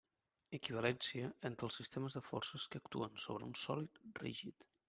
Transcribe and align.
Equivalència 0.57 1.27
entre 1.51 1.69
els 1.69 1.77
sistemes 1.81 2.17
de 2.19 2.23
forces 2.31 2.67
que 2.73 2.83
actuen 2.85 3.23
sobre 3.29 3.49
un 3.53 3.57
sòlid 3.69 4.05
rígid. 4.27 4.71